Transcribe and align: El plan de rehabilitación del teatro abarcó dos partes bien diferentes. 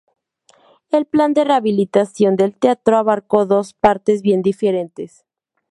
El 0.89 1.05
plan 1.05 1.35
de 1.35 1.43
rehabilitación 1.43 2.35
del 2.35 2.57
teatro 2.57 2.97
abarcó 2.97 3.45
dos 3.45 3.75
partes 3.75 4.23
bien 4.23 4.41
diferentes. 4.41 5.27